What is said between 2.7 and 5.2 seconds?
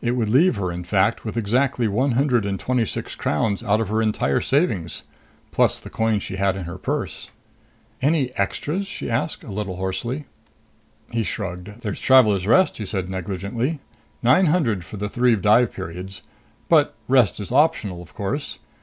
six crowns out of her entire savings,